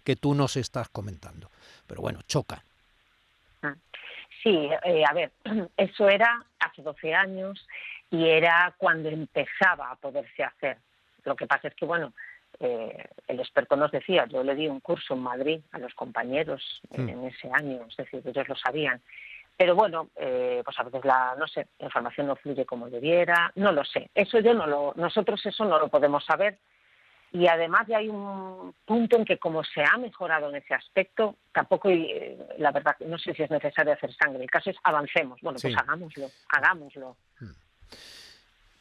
que 0.05 0.17
tú 0.17 0.35
nos 0.35 0.57
estás 0.57 0.89
comentando. 0.89 1.51
Pero 1.87 2.03
bueno, 2.03 2.21
choca. 2.27 2.63
Ah. 3.63 3.75
Sí, 4.43 4.69
eh, 4.85 5.05
a 5.09 5.13
ver, 5.13 5.33
eso 5.77 6.09
era 6.09 6.45
hace 6.59 6.83
12 6.83 7.15
años 7.15 7.67
y 8.11 8.27
era 8.29 8.75
cuando 8.79 9.09
empezaba 9.09 9.91
a 9.91 9.97
poderse 9.97 10.45
hacer. 10.45 10.79
Lo 11.25 11.35
que 11.35 11.47
pasa 11.47 11.69
es 11.69 11.75
que, 11.75 11.87
bueno, 11.87 12.13
eh, 12.61 13.09
el 13.27 13.41
experto 13.41 13.77
nos 13.77 13.91
decía, 13.91 14.27
yo 14.27 14.43
le 14.43 14.55
di 14.55 14.69
un 14.69 14.81
curso 14.81 15.15
en 15.15 15.21
Madrid 15.21 15.61
a 15.73 15.79
los 15.79 15.95
compañeros 15.95 16.81
hmm. 16.91 17.09
en 17.09 17.25
ese 17.27 17.51
año, 17.53 17.85
es 17.89 17.97
decir, 17.97 18.23
ellos 18.25 18.49
lo 18.49 18.57
sabían. 18.57 19.01
Pero 19.57 19.75
bueno, 19.75 20.11
eh, 20.17 20.61
pues 20.65 20.79
a 20.79 20.83
veces 20.83 21.05
la, 21.05 21.35
no 21.39 21.49
sé, 21.49 21.67
la 21.79 21.87
información 21.87 22.27
no 22.27 22.37
fluye 22.37 22.67
como 22.67 22.91
debiera, 22.91 23.51
no 23.55 23.73
lo 23.73 23.85
sé. 23.85 24.11
Eso 24.15 24.39
yo 24.41 24.53
no 24.53 24.67
lo, 24.67 24.93
nosotros 24.97 25.45
eso 25.47 25.65
no 25.65 25.79
lo 25.79 25.89
podemos 25.89 26.25
saber 26.25 26.59
y 27.33 27.47
además 27.49 27.87
ya 27.87 27.99
hay 27.99 28.09
un 28.09 28.75
punto 28.85 29.17
en 29.17 29.25
que 29.25 29.39
como 29.39 29.63
se 29.65 29.83
ha 29.83 29.97
mejorado 29.99 30.49
en 30.51 30.57
ese 30.57 30.75
aspecto, 30.75 31.37
tampoco, 31.53 31.91
eh, 31.91 32.39
la 32.59 32.71
verdad, 32.71 32.97
no 33.01 33.19
sé 33.19 33.35
si 33.35 33.43
es 33.43 33.51
necesario 33.51 33.93
hacer 33.93 34.15
sangre. 34.15 34.43
El 34.43 34.51
caso 34.51 34.71
es 34.71 34.77
avancemos. 34.83 35.41
Bueno, 35.43 35.59
pues 35.61 35.77
hagámoslo, 35.77 36.31
hagámoslo. 36.49 37.17
Hmm. 37.41 37.53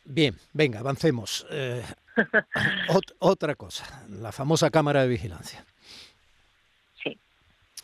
Bien, 0.05 0.35
venga, 0.53 0.79
avancemos. 0.79 1.45
Eh, 1.49 1.83
otra 3.19 3.55
cosa, 3.55 4.05
la 4.09 4.31
famosa 4.31 4.69
cámara 4.69 5.01
de 5.01 5.09
vigilancia. 5.09 5.65
Sí. 7.03 7.19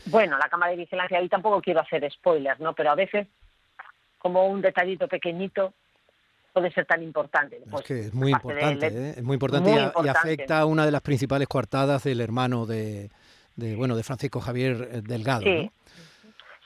Bueno, 0.06 0.38
la 0.38 0.48
cámara 0.48 0.72
de 0.72 0.78
vigilancia, 0.78 1.18
ahí 1.18 1.28
tampoco 1.28 1.62
quiero 1.62 1.82
hacer 1.82 2.10
spoilers, 2.12 2.60
¿no? 2.60 2.74
Pero 2.74 2.92
a 2.92 2.96
veces, 2.96 3.28
como 4.20 4.48
un 4.48 4.62
detallito 4.62 5.08
pequeñito, 5.08 5.74
puede 6.52 6.72
ser 6.72 6.86
tan 6.86 7.02
importante. 7.02 7.62
es 7.74 7.82
que 7.84 8.00
es 8.00 8.14
muy 8.14 8.32
importante, 8.32 8.88
¿eh? 8.88 9.14
es 9.18 9.24
muy 9.24 9.36
importante, 9.36 9.72
y, 9.72 10.08
afecta 10.08 10.60
a 10.60 10.66
una 10.66 10.86
de 10.86 10.92
las 10.92 11.02
principales 11.02 11.48
coartadas 11.48 12.04
del 12.04 12.22
hermano 12.22 12.66
de, 12.66 13.10
bueno 13.56 13.96
de 13.96 14.04
Francisco 14.04 14.40
Javier 14.40 14.90
eh, 14.92 15.02
Delgado. 15.02 15.42
Sí. 15.44 15.72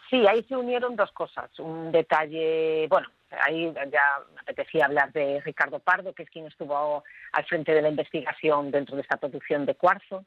sí, 0.10 0.28
ahí 0.28 0.44
se 0.44 0.56
unieron 0.56 0.96
dos 0.96 1.12
cosas. 1.12 1.50
Un 1.60 1.92
detalle, 1.92 2.88
bueno, 2.90 3.08
ahí 3.42 3.72
ya 3.74 4.24
me 4.34 4.42
apetecía 4.42 4.86
hablar 4.86 5.12
de 5.12 5.42
Ricardo 5.42 5.80
Pardo, 5.80 6.14
que 6.14 6.24
es 6.24 6.30
quien 6.30 6.48
estuvo 6.48 7.04
al 7.32 7.46
frente 7.46 7.74
de 7.74 7.82
la 7.82 7.90
investigación 7.90 8.72
dentro 8.72 8.96
de 8.96 9.04
esta 9.04 9.18
producción 9.18 9.66
de 9.66 9.76
Cuarzo. 9.76 10.26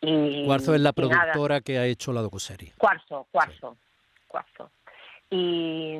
Y, 0.00 0.44
Cuarzo 0.44 0.74
es 0.74 0.80
la 0.80 0.92
productora 0.92 1.60
que 1.60 1.78
ha 1.78 1.86
hecho 1.86 2.12
la 2.12 2.20
docuserie. 2.22 2.74
Cuarzo, 2.76 3.26
Cuarzo, 3.30 3.76
Cuarzo. 4.28 4.70
Y 5.30 5.98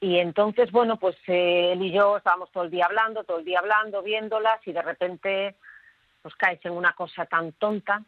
y 0.00 0.18
entonces, 0.18 0.70
bueno, 0.70 0.98
pues 0.98 1.16
eh, 1.26 1.72
él 1.72 1.82
y 1.82 1.92
yo 1.92 2.18
estábamos 2.18 2.50
todo 2.52 2.64
el 2.64 2.70
día 2.70 2.86
hablando, 2.86 3.24
todo 3.24 3.38
el 3.38 3.44
día 3.44 3.60
hablando, 3.60 4.02
viéndolas 4.02 4.60
y 4.66 4.72
de 4.72 4.82
repente 4.82 5.54
pues 6.20 6.34
caes 6.34 6.60
en 6.64 6.72
una 6.72 6.92
cosa 6.92 7.24
tan 7.26 7.52
tonta. 7.52 8.02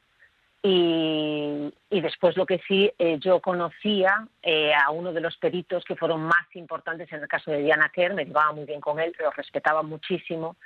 Y, 0.60 1.72
después 1.88 2.36
lo 2.36 2.44
que 2.44 2.60
sí, 2.66 2.90
eh, 2.98 3.18
yo 3.20 3.40
conocía 3.40 4.26
eh, 4.42 4.72
a 4.74 4.90
uno 4.90 5.12
de 5.12 5.20
los 5.20 5.36
peritos 5.36 5.84
que 5.84 5.94
fueron 5.94 6.22
más 6.22 6.46
importantes 6.54 7.10
en 7.12 7.22
el 7.22 7.28
caso 7.28 7.52
de 7.52 7.62
Diana 7.62 7.90
Kerr, 7.94 8.14
me 8.14 8.24
llevaba 8.24 8.52
muy 8.52 8.64
bien 8.64 8.80
con 8.80 8.98
él, 8.98 9.14
lo 9.18 9.30
respetaba 9.30 9.82
muchísimo. 9.82 10.56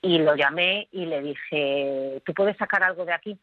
Y 0.00 0.18
lo 0.18 0.36
llamé 0.36 0.86
y 0.92 1.06
le 1.06 1.20
dije, 1.20 2.22
¿tú 2.24 2.32
puedes 2.32 2.56
sacar 2.56 2.84
algo 2.84 3.04
de 3.04 3.12
aquí? 3.12 3.36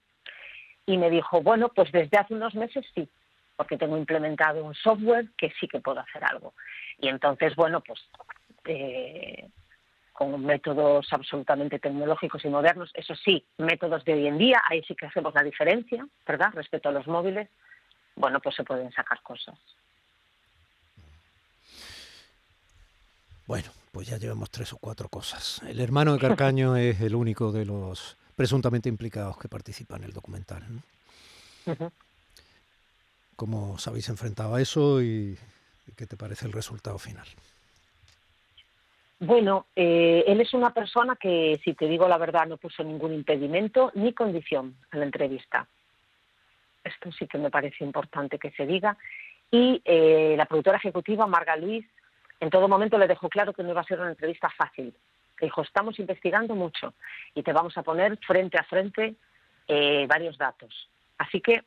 Y 0.86 0.98
me 0.98 1.10
dijo, 1.10 1.42
bueno, 1.42 1.68
pues 1.70 1.92
desde 1.92 2.18
hace 2.18 2.34
unos 2.34 2.56
meses 2.56 2.86
sí, 2.96 3.10
porque 3.56 3.78
tengo 3.78 3.98
implementado 3.98 4.64
un 4.64 4.74
software 4.76 5.30
que 5.38 5.52
sí 5.60 5.68
que 5.68 5.80
puedo 5.80 6.00
hacer 6.00 6.24
algo. 6.24 6.54
Y 7.00 7.08
entonces, 7.08 7.56
bueno, 7.56 7.82
pues 7.82 8.00
eh, 8.66 9.50
con 10.14 10.46
métodos 10.46 11.08
absolutamente 11.12 11.80
tecnológicos 11.80 12.44
y 12.46 12.50
modernos, 12.50 12.92
eso 12.94 13.16
sí, 13.16 13.46
métodos 13.58 14.04
de 14.06 14.14
hoy 14.14 14.28
en 14.28 14.38
día, 14.38 14.62
ahí 14.70 14.82
sí 14.84 14.96
que 14.96 15.08
hacemos 15.08 15.34
la 15.34 15.44
diferencia, 15.44 16.08
¿verdad? 16.26 16.52
Respecto 16.54 16.90
a 16.90 16.94
los 16.94 17.08
móviles, 17.08 17.50
bueno, 18.16 18.40
pues 18.40 18.56
se 18.56 18.64
pueden 18.64 18.92
sacar 18.94 19.22
cosas. 19.22 19.60
Bueno, 23.46 23.70
pues 23.92 24.08
ya 24.08 24.18
llevamos 24.18 24.50
tres 24.50 24.74
o 24.74 24.78
cuatro 24.78 25.10
cosas. 25.10 25.62
El 25.68 25.80
hermano 25.80 26.14
de 26.14 26.20
Carcaño 26.20 26.76
es 26.78 27.02
el 27.02 27.16
único 27.16 27.52
de 27.52 27.66
los 27.66 28.18
presuntamente 28.36 28.90
implicados 28.90 29.38
que 29.38 29.48
participa 29.48 29.98
en 29.98 30.06
el 30.06 30.14
documental. 30.14 30.64
¿no? 30.70 31.92
¿Cómo 33.36 33.74
os 33.74 33.88
habéis 33.88 34.08
enfrentado 34.10 34.56
a 34.56 34.62
eso 34.62 35.02
y, 35.02 35.38
qué 35.98 36.06
te 36.06 36.18
parece 36.18 36.46
el 36.46 36.54
resultado 36.54 36.98
final? 36.98 37.28
Bueno, 39.20 39.68
eh, 39.76 40.24
él 40.28 40.42
es 40.42 40.54
una 40.54 40.74
persona 40.74 41.16
que, 41.16 41.60
si 41.64 41.74
te 41.74 41.88
digo 41.88 42.08
la 42.08 42.18
verdad, 42.18 42.48
no 42.48 42.58
puso 42.58 42.84
ningún 42.84 43.14
impedimento 43.14 43.92
ni 43.96 44.14
condición 44.14 44.76
a 44.92 44.98
la 44.98 45.06
entrevista. 45.06 45.68
Esto 46.84 47.12
sí 47.12 47.28
que 47.28 47.38
me 47.38 47.50
parece 47.50 47.84
importante 47.84 48.38
que 48.38 48.52
se 48.52 48.66
diga. 48.66 48.98
Y 49.52 49.82
eh, 49.86 50.36
la 50.38 50.46
productora 50.46 50.78
ejecutiva, 50.78 51.28
Marga 51.28 51.56
Luis, 51.56 51.86
en 52.40 52.50
todo 52.50 52.68
momento 52.68 52.98
le 52.98 53.08
dejó 53.08 53.30
claro 53.30 53.54
que 53.54 53.64
no 53.64 53.72
iba 53.72 53.82
a 53.82 53.86
ser 53.86 54.00
una 54.00 54.10
entrevista 54.10 54.50
fácil. 54.50 54.94
dijo, 55.42 55.62
estamos 55.62 55.98
investigando 56.00 56.56
mucho 56.56 56.94
y 57.34 57.44
te 57.44 57.54
vamos 57.54 57.78
a 57.78 57.84
poner 57.84 58.18
frente 58.26 58.58
a 58.58 58.64
frente 58.64 59.16
eh, 59.68 60.06
varios 60.08 60.38
datos. 60.38 60.90
Así 61.18 61.42
que 61.42 61.64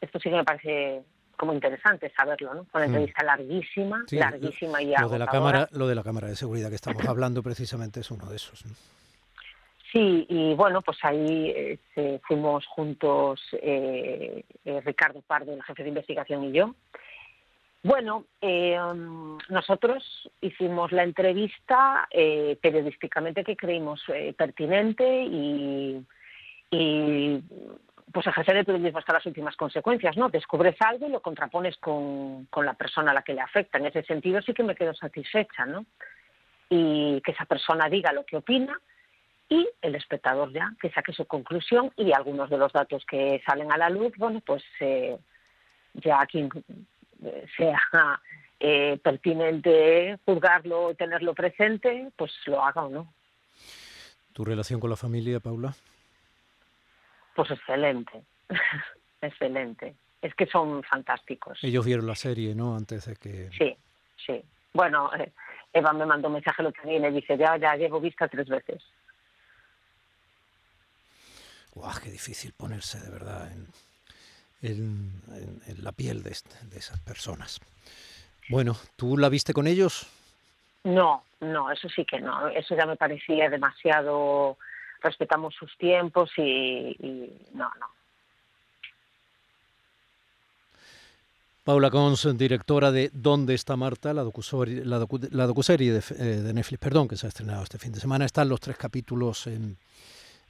esto 0.00 0.18
sí 0.18 0.30
que 0.30 0.36
me 0.36 0.44
parece 0.44 1.02
como 1.36 1.52
interesante 1.52 2.10
saberlo, 2.16 2.54
¿no? 2.54 2.66
Una 2.72 2.84
mm. 2.84 2.88
entrevista 2.88 3.24
larguísima, 3.24 4.04
larguísima 4.10 4.82
y 4.82 4.94
lo 4.98 5.08
de 5.08 5.18
la 5.18 5.26
cámara, 5.26 5.68
lo 5.72 5.86
de 5.86 5.94
la 5.94 6.02
cámara 6.02 6.28
de 6.28 6.36
seguridad 6.36 6.70
que 6.70 6.76
estamos 6.76 7.04
hablando 7.06 7.42
precisamente 7.42 8.00
es 8.00 8.10
uno 8.10 8.26
de 8.26 8.36
esos. 8.36 8.64
Sí, 9.92 10.26
y 10.28 10.54
bueno, 10.54 10.82
pues 10.82 10.98
ahí 11.02 11.52
este, 11.54 12.20
fuimos 12.26 12.66
juntos 12.66 13.40
eh, 13.52 14.44
eh, 14.64 14.80
Ricardo 14.84 15.22
Pardo, 15.22 15.52
el 15.54 15.62
jefe 15.62 15.84
de 15.84 15.88
investigación 15.90 16.44
y 16.44 16.52
yo. 16.52 16.74
Bueno, 17.82 18.24
eh, 18.40 18.76
nosotros 19.48 20.28
hicimos 20.40 20.90
la 20.90 21.04
entrevista 21.04 22.08
periodísticamente 22.10 23.44
que 23.44 23.56
creímos 23.56 24.02
pertinente 24.36 25.22
y, 25.22 26.04
y 26.72 27.40
pues 28.12 28.26
ejercer 28.26 28.56
el 28.56 28.64
periodismo 28.64 28.98
hasta 28.98 29.14
las 29.14 29.26
últimas 29.26 29.56
consecuencias, 29.56 30.16
¿no? 30.16 30.28
Descubres 30.28 30.76
algo 30.80 31.08
y 31.08 31.10
lo 31.10 31.20
contrapones 31.20 31.76
con, 31.78 32.48
la 32.62 32.74
persona 32.74 33.10
a 33.10 33.14
la 33.14 33.22
que 33.22 33.34
le 33.34 33.40
afecta. 33.40 33.78
En 33.78 33.86
ese 33.86 34.02
sentido 34.04 34.40
sí 34.42 34.54
que 34.54 34.62
me 34.62 34.76
quedo 34.76 34.94
satisfecha, 34.94 35.66
¿no? 35.66 35.86
Y 36.68 37.20
que 37.22 37.32
esa 37.32 37.44
persona 37.44 37.88
diga 37.88 38.12
lo 38.12 38.24
que 38.24 38.36
opina 38.36 38.78
y 39.48 39.68
el 39.80 39.94
espectador 39.94 40.52
ya 40.52 40.72
que 40.80 40.90
saque 40.90 41.12
su 41.12 41.24
conclusión 41.26 41.92
y 41.96 42.12
algunos 42.12 42.50
de 42.50 42.58
los 42.58 42.72
datos 42.72 43.04
que 43.06 43.42
salen 43.46 43.70
a 43.72 43.76
la 43.76 43.90
luz, 43.90 44.12
bueno, 44.16 44.40
pues 44.44 44.62
eh, 44.80 45.16
ya 45.94 46.26
quien 46.26 46.48
eh, 47.24 47.46
sea 47.56 48.20
eh, 48.58 48.98
pertinente 49.02 50.18
juzgarlo 50.24 50.94
tenerlo 50.94 51.34
presente, 51.34 52.10
pues 52.16 52.32
lo 52.46 52.64
haga 52.64 52.84
o 52.84 52.88
no. 52.88 53.12
¿Tu 54.32 54.44
relación 54.44 54.80
con 54.80 54.90
la 54.90 54.96
familia, 54.96 55.40
Paula? 55.40 55.74
Pues 57.36 57.50
excelente, 57.50 58.22
excelente. 59.20 59.94
Es 60.22 60.34
que 60.34 60.46
son 60.46 60.82
fantásticos. 60.82 61.62
Ellos 61.62 61.84
vieron 61.84 62.06
la 62.06 62.16
serie, 62.16 62.54
¿no? 62.54 62.74
Antes 62.74 63.04
de 63.04 63.16
que... 63.16 63.50
Sí, 63.56 63.76
sí. 64.16 64.42
Bueno, 64.72 65.10
eh, 65.14 65.30
Eva 65.72 65.92
me 65.92 66.06
mandó 66.06 66.28
un 66.28 66.34
mensaje 66.34 66.62
lo 66.62 66.72
que 66.72 66.88
viene 66.88 67.10
y 67.10 67.12
dice, 67.12 67.36
ya, 67.36 67.56
ya 67.58 67.76
llevo 67.76 68.00
vista 68.00 68.26
tres 68.26 68.48
veces. 68.48 68.82
¡Guau, 71.74 71.92
qué 72.02 72.10
difícil 72.10 72.54
ponerse 72.56 72.98
de 72.98 73.10
verdad 73.10 73.52
en, 74.62 75.12
la 75.82 75.92
piel 75.92 76.22
de, 76.22 76.30
de 76.30 76.78
esas 76.78 76.98
personas! 77.00 77.60
Bueno, 78.48 78.76
¿tú 78.96 79.18
la 79.18 79.28
viste 79.28 79.52
con 79.52 79.66
ellos? 79.66 80.06
No, 80.84 81.24
no, 81.40 81.70
eso 81.70 81.88
sí 81.88 82.04
que 82.04 82.20
no. 82.20 82.48
Eso 82.48 82.76
ya 82.76 82.86
me 82.86 82.96
parecía 82.96 83.50
demasiado. 83.50 84.56
Respetamos 85.00 85.54
sus 85.54 85.76
tiempos 85.78 86.30
y, 86.36 86.96
no, 87.52 87.70
no. 87.78 87.86
Paula 91.64 91.90
Cons, 91.90 92.28
directora 92.38 92.92
de 92.92 93.10
¿Dónde 93.12 93.54
está 93.54 93.76
Marta? 93.76 94.14
La 94.14 94.22
docuserie, 94.22 94.82
de, 95.92 95.98
eh, 95.98 96.24
de, 96.42 96.52
Netflix, 96.52 96.78
perdón, 96.78 97.08
que 97.08 97.16
se 97.16 97.26
ha 97.26 97.28
estrenado 97.28 97.64
este 97.64 97.78
fin 97.78 97.90
de 97.92 97.98
semana. 97.98 98.24
Están 98.24 98.48
los 98.48 98.60
tres 98.60 98.76
capítulos 98.76 99.48
en, 99.48 99.76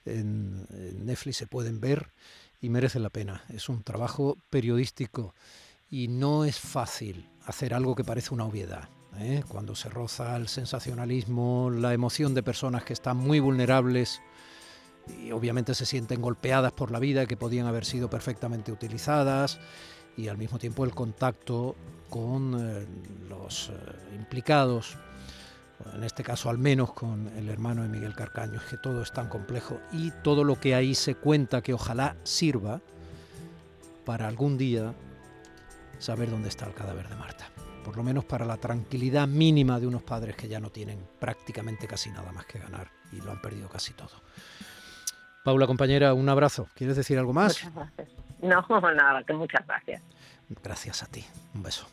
en, 0.04 0.66
Netflix, 1.06 1.38
se 1.38 1.46
pueden 1.46 1.80
ver 1.80 2.08
y 2.60 2.68
merecen 2.68 3.02
la 3.02 3.10
pena. 3.10 3.42
Es 3.48 3.68
un 3.68 3.82
trabajo 3.82 4.36
periodístico 4.50 5.34
y 5.90 6.08
no 6.08 6.44
es 6.44 6.58
fácil 6.58 7.28
hacer 7.46 7.74
algo 7.74 7.94
que 7.94 8.04
parece 8.04 8.34
una 8.34 8.44
obviedad. 8.44 8.88
¿Eh? 9.18 9.44
Cuando 9.48 9.74
se 9.74 9.88
roza 9.88 10.36
el 10.36 10.48
sensacionalismo, 10.48 11.70
la 11.70 11.92
emoción 11.92 12.34
de 12.34 12.42
personas 12.42 12.84
que 12.84 12.92
están 12.92 13.16
muy 13.16 13.40
vulnerables 13.40 14.20
y 15.22 15.30
obviamente 15.32 15.74
se 15.74 15.86
sienten 15.86 16.20
golpeadas 16.20 16.72
por 16.72 16.90
la 16.90 16.98
vida 16.98 17.26
que 17.26 17.36
podían 17.36 17.66
haber 17.66 17.84
sido 17.84 18.10
perfectamente 18.10 18.72
utilizadas 18.72 19.58
y 20.16 20.28
al 20.28 20.38
mismo 20.38 20.58
tiempo 20.58 20.84
el 20.84 20.92
contacto 20.92 21.76
con 22.08 22.54
eh, 22.58 22.86
los 23.28 23.68
eh, 23.68 24.14
implicados, 24.14 24.96
en 25.94 26.04
este 26.04 26.22
caso 26.22 26.48
al 26.48 26.58
menos 26.58 26.92
con 26.92 27.28
el 27.36 27.48
hermano 27.48 27.82
de 27.82 27.88
Miguel 27.88 28.14
Carcaño, 28.14 28.58
es 28.58 28.64
que 28.64 28.78
todo 28.78 29.02
es 29.02 29.12
tan 29.12 29.28
complejo 29.28 29.78
y 29.92 30.10
todo 30.22 30.42
lo 30.42 30.58
que 30.58 30.74
ahí 30.74 30.94
se 30.94 31.14
cuenta 31.14 31.62
que 31.62 31.74
ojalá 31.74 32.16
sirva 32.24 32.80
para 34.04 34.26
algún 34.26 34.56
día 34.56 34.94
saber 35.98 36.30
dónde 36.30 36.48
está 36.48 36.66
el 36.66 36.74
cadáver 36.74 37.08
de 37.08 37.16
Marta. 37.16 37.55
Por 37.86 37.96
lo 37.96 38.02
menos 38.02 38.24
para 38.24 38.44
la 38.44 38.56
tranquilidad 38.56 39.28
mínima 39.28 39.78
de 39.78 39.86
unos 39.86 40.02
padres 40.02 40.34
que 40.34 40.48
ya 40.48 40.58
no 40.58 40.70
tienen 40.70 40.98
prácticamente 41.20 41.86
casi 41.86 42.10
nada 42.10 42.32
más 42.32 42.44
que 42.44 42.58
ganar 42.58 42.88
y 43.12 43.20
lo 43.20 43.30
han 43.30 43.40
perdido 43.40 43.68
casi 43.68 43.92
todo. 43.92 44.10
Paula, 45.44 45.68
compañera, 45.68 46.12
un 46.12 46.28
abrazo. 46.28 46.66
¿Quieres 46.74 46.96
decir 46.96 47.16
algo 47.16 47.32
más? 47.32 47.62
Muchas 47.62 47.74
gracias. 47.96 48.08
No, 48.42 48.80
nada, 48.94 49.22
que 49.22 49.32
muchas 49.34 49.64
gracias. 49.64 50.02
Gracias 50.64 51.04
a 51.04 51.06
ti. 51.06 51.24
Un 51.54 51.62
beso. 51.62 51.86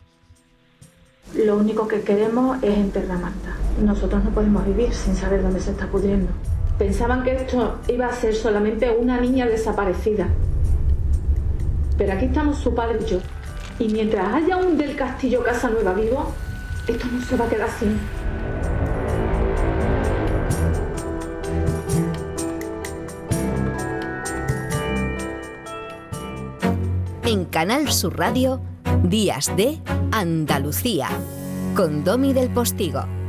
Lo 1.36 1.58
único 1.58 1.88
que 1.88 2.02
queremos 2.02 2.58
es 2.64 2.76
enterrar 2.76 3.18
a 3.18 3.20
Marta. 3.20 3.56
Nosotros 3.80 4.24
no 4.24 4.32
podemos 4.32 4.66
vivir 4.66 4.92
sin 4.96 5.16
saber 5.16 5.44
dónde 5.44 5.60
se 5.60 5.70
está 5.70 5.86
pudriendo. 5.86 6.32
Pensaban 6.80 7.24
que 7.24 7.36
esto 7.36 7.80
iba 7.88 8.08
a 8.08 8.14
ser 8.14 8.34
solamente 8.34 8.90
una 8.90 9.22
niña 9.22 9.46
desaparecida. 9.46 10.28
Pero 12.00 12.14
aquí 12.14 12.26
estamos 12.26 12.58
su 12.58 12.74
padre 12.74 12.98
y 13.00 13.06
yo. 13.12 13.20
Y 13.84 13.90
mientras 13.90 14.34
haya 14.34 14.56
un 14.56 14.78
del 14.78 14.96
Castillo 14.96 15.44
Casa 15.44 15.70
Nueva 15.70 15.94
vivo, 15.94 16.34
esto 16.88 17.06
no 17.12 17.22
se 17.22 17.36
va 17.36 17.44
a 17.44 17.50
quedar 17.50 17.70
así. 17.70 17.86
En 27.26 27.44
Canal 27.44 27.92
Sur 27.92 28.18
Radio, 28.18 28.62
Días 29.04 29.54
de 29.58 29.80
Andalucía, 30.14 31.10
con 31.76 32.06
Domi 32.06 32.32
del 32.32 32.50
Postigo. 32.52 33.23